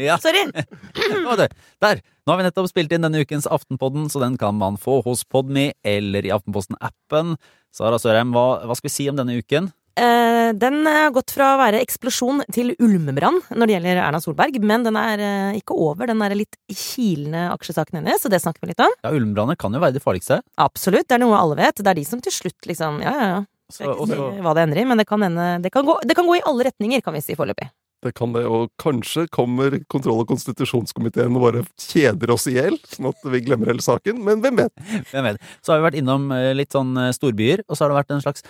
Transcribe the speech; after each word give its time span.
Ja. 0.00 0.18
Sorry. 0.22 0.44
Der! 1.82 2.02
Nå 2.26 2.34
har 2.34 2.40
vi 2.40 2.46
nettopp 2.48 2.68
spilt 2.70 2.92
inn 2.92 3.06
denne 3.06 3.22
ukens 3.22 3.46
Aftenpodden, 3.46 4.08
så 4.10 4.20
den 4.22 4.36
kan 4.40 4.56
man 4.58 4.78
få 4.80 4.98
hos 5.06 5.22
Podme 5.24 5.70
eller 5.86 6.26
i 6.26 6.32
Aftenposten-appen. 6.34 7.36
Sara 7.74 8.00
Sørheim, 8.02 8.32
hva, 8.34 8.64
hva 8.66 8.76
skal 8.78 8.90
vi 8.90 8.96
si 8.96 9.06
om 9.10 9.18
denne 9.18 9.36
uken? 9.38 9.70
Uh, 9.96 10.50
den 10.52 10.82
har 10.84 11.12
gått 11.14 11.32
fra 11.32 11.54
å 11.54 11.60
være 11.60 11.78
eksplosjon 11.80 12.42
til 12.52 12.74
ulmebrann 12.84 13.38
når 13.48 13.62
det 13.62 13.74
gjelder 13.78 14.00
Erna 14.04 14.18
Solberg, 14.20 14.58
men 14.60 14.84
den 14.84 14.98
er 15.00 15.22
uh, 15.22 15.56
ikke 15.56 15.76
over. 15.86 16.10
Den 16.10 16.20
er 16.26 16.34
litt 16.36 16.58
kilende 16.68 17.46
aksjesaken 17.54 18.02
hennes, 18.02 18.20
så 18.20 18.28
det 18.32 18.42
snakker 18.44 18.66
vi 18.66 18.74
litt 18.74 18.82
om. 18.84 18.92
Ja, 19.06 19.14
Ulmebranner 19.16 19.56
kan 19.56 19.72
jo 19.72 19.80
være 19.80 19.96
de 19.96 20.04
farligste. 20.04 20.42
Absolutt, 20.60 21.08
det 21.08 21.16
er 21.16 21.24
noe 21.24 21.38
alle 21.40 21.56
vet. 21.62 21.80
Det 21.80 21.94
er 21.94 21.96
de 21.96 22.04
som 22.08 22.20
til 22.20 22.34
slutt 22.34 22.68
liksom 22.68 23.00
Ja, 23.04 23.14
ja, 23.16 23.28
ja. 23.36 23.42
Så, 23.72 23.82
jeg 23.82 23.88
er 23.90 23.96
ikke 23.96 24.12
si 24.12 24.44
hva 24.44 24.52
det 24.54 24.66
ender 24.66 24.78
i, 24.78 24.84
men 24.86 25.00
det 25.00 25.08
kan, 25.08 25.22
ende, 25.26 25.46
det, 25.64 25.72
kan 25.74 25.86
gå, 25.86 25.96
det 26.06 26.14
kan 26.14 26.28
gå 26.28 26.36
i 26.36 26.44
alle 26.46 26.68
retninger, 26.68 27.00
kan 27.02 27.16
vi 27.16 27.24
si 27.24 27.34
foreløpig. 27.38 27.66
Det 28.06 28.14
kan 28.14 28.34
det, 28.36 28.44
og 28.46 28.70
kanskje 28.82 29.26
kommer 29.34 29.74
kontroll- 29.92 30.22
og 30.22 30.30
konstitusjonskomiteen 30.30 31.34
og 31.34 31.46
bare 31.48 31.64
kjeder 31.80 32.32
oss 32.34 32.46
i 32.50 32.56
hjel, 32.56 32.78
sånn 32.86 33.10
at 33.10 33.26
vi 33.32 33.42
glemmer 33.42 33.72
hele 33.72 33.84
saken, 33.84 34.22
men 34.26 34.44
hvem 34.44 34.62
vet? 34.62 34.86
Hvem 35.10 35.30
vet. 35.32 35.52
Så 35.64 35.72
har 35.72 35.80
vi 35.80 35.88
vært 35.88 36.00
innom 36.00 36.30
eh, 36.34 36.52
litt 36.54 36.74
sånn 36.76 36.94
eh, 37.00 37.12
storbyer, 37.16 37.64
og 37.66 37.74
så 37.74 37.84
har 37.84 37.92
det 37.92 38.00
vært 38.00 38.14
en 38.14 38.24
slags 38.24 38.46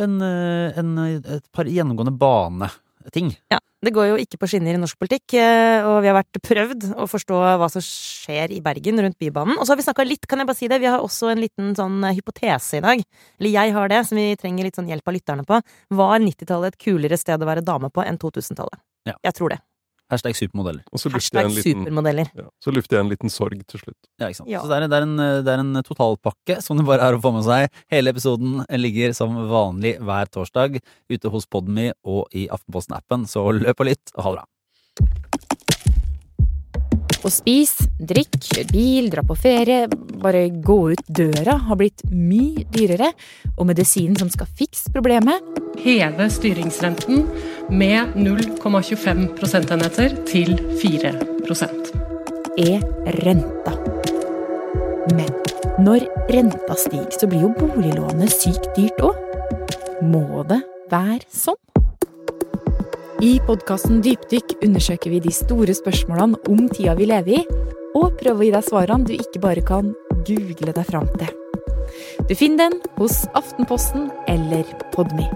en, 0.00 0.20
eh, 0.24 0.78
en, 0.80 0.94
et 1.38 1.46
par 1.54 1.68
gjennomgående 1.70 2.14
baneting. 2.18 3.34
Ja, 3.52 3.60
Det 3.80 3.94
går 3.96 4.10
jo 4.10 4.16
ikke 4.20 4.36
på 4.42 4.48
skinner 4.52 4.76
i 4.76 4.80
norsk 4.80 4.98
politikk, 5.00 5.32
eh, 5.40 5.86
og 5.88 6.02
vi 6.04 6.10
har 6.10 6.18
vært 6.18 6.40
prøvd 6.44 6.90
å 7.00 7.06
forstå 7.08 7.38
hva 7.56 7.68
som 7.72 7.80
skjer 7.80 8.52
i 8.52 8.60
Bergen 8.60 9.00
rundt 9.00 9.16
Bybanen. 9.16 9.56
Og 9.56 9.64
så 9.64 9.72
har 9.72 9.80
vi 9.80 9.86
snakka 9.86 10.04
litt, 10.04 10.28
kan 10.28 10.42
jeg 10.42 10.50
bare 10.50 10.58
si 10.58 10.68
det, 10.68 10.82
vi 10.82 10.90
har 10.90 11.00
også 11.00 11.30
en 11.32 11.40
liten 11.40 11.72
sånn 11.78 11.96
eh, 12.04 12.12
hypotese 12.18 12.82
i 12.82 12.84
dag. 12.84 13.00
Eller 13.40 13.54
jeg 13.54 13.72
har 13.78 13.88
det, 13.88 14.02
som 14.04 14.20
vi 14.20 14.28
trenger 14.36 14.68
litt 14.68 14.76
sånn 14.76 14.90
hjelp 14.92 15.08
av 15.08 15.16
lytterne 15.16 15.48
på. 15.48 15.62
Var 15.96 16.20
90-tallet 16.26 16.76
et 16.76 16.84
kulere 16.84 17.20
sted 17.20 17.40
å 17.40 17.48
være 17.48 17.64
dame 17.64 17.88
på 17.88 18.04
enn 18.04 18.20
2000-tallet? 18.20 18.84
Ja. 19.08 19.16
Jeg 19.24 19.38
tror 19.40 19.56
det. 19.56 19.62
Hashtag 20.10 20.36
supermodeller. 20.38 20.82
Og 20.90 21.02
så 21.02 21.12
lufter 21.12 21.40
jeg 21.40 21.46
Hashtag 21.46 21.50
en 21.50 21.56
liten, 21.56 21.84
supermodeller. 21.86 22.30
ja, 22.36 22.46
så 22.64 22.74
lufter 22.74 22.98
jeg 22.98 23.06
en 23.06 23.12
liten 23.12 23.32
sorg 23.32 23.64
til 23.70 23.84
slutt. 23.84 23.98
Ja, 24.18 24.28
ikke 24.28 24.40
sant? 24.40 24.50
Ja. 24.50 24.62
Så 24.64 24.70
det 24.72 24.78
er, 24.80 24.88
det, 24.90 24.98
er 25.00 25.06
en, 25.08 25.16
det 25.46 25.54
er 25.54 25.64
en 25.64 25.82
totalpakke 25.86 26.60
som 26.64 26.80
det 26.80 26.86
bare 26.88 27.06
er 27.06 27.18
å 27.18 27.22
få 27.22 27.32
med 27.36 27.46
seg. 27.46 27.68
Hele 27.92 28.14
episoden 28.14 28.62
ligger 28.80 29.14
som 29.16 29.36
vanlig 29.50 29.96
hver 30.02 30.30
torsdag 30.32 30.80
ute 31.10 31.34
hos 31.34 31.46
Podmy 31.50 31.90
og 32.04 32.26
i 32.36 32.48
Aftenposten-appen, 32.52 33.28
så 33.30 33.46
løp 33.54 33.80
og 33.80 33.90
litt 33.92 34.16
og 34.16 34.24
ha 34.26 34.34
det 34.34 34.40
bra. 34.40 34.46
Å 37.20 37.28
spise, 37.28 37.84
drikke, 38.00 38.38
kjøre 38.40 38.70
bil, 38.72 39.10
dra 39.12 39.20
på 39.26 39.34
ferie, 39.36 39.84
bare 40.22 40.46
gå 40.64 40.76
ut 40.94 41.02
døra 41.12 41.58
har 41.66 41.76
blitt 41.76 42.00
mye 42.08 42.64
dyrere, 42.72 43.10
og 43.58 43.68
medisinen 43.68 44.16
som 44.16 44.30
skal 44.32 44.48
fikse 44.56 44.88
problemet, 44.94 45.44
heve 45.84 46.30
styringsrenten 46.32 47.26
med 47.70 48.14
0,25 48.18 49.26
prosentenheter 49.38 50.14
til 50.26 50.56
4% 50.82 51.90
er 52.58 52.82
renta. 53.24 53.74
Men 55.14 55.30
når 55.80 56.06
renta 56.34 56.76
stiger, 56.78 57.14
så 57.14 57.28
blir 57.30 57.46
jo 57.46 57.54
boliglånet 57.56 58.32
sykt 58.34 58.68
dyrt 58.76 59.00
òg. 59.06 59.18
Må 60.02 60.44
det 60.50 60.62
være 60.90 61.26
sånn? 61.30 61.58
I 63.20 63.34
podkasten 63.44 64.00
Dypdykk 64.00 64.56
undersøker 64.64 65.12
vi 65.12 65.20
de 65.20 65.32
store 65.34 65.74
spørsmålene 65.76 66.40
om 66.48 66.64
tida 66.72 66.94
vi 66.96 67.10
lever 67.10 67.42
i, 67.42 67.44
og 67.98 68.16
prøver 68.20 68.38
å 68.38 68.46
gi 68.46 68.54
deg 68.54 68.66
svarene 68.70 69.08
du 69.08 69.14
ikke 69.18 69.44
bare 69.44 69.64
kan 69.66 69.92
google 70.24 70.72
deg 70.72 70.88
fram 70.88 71.08
til. 71.20 71.36
Du 72.28 72.34
finner 72.38 72.70
den 72.70 72.80
hos 72.96 73.24
Aftenposten 73.36 74.08
eller 74.30 74.64
Podme. 74.94 75.28